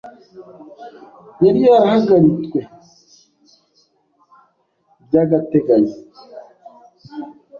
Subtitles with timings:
[1.45, 2.59] yari yarahagaritwe
[5.05, 5.95] by’agateganyo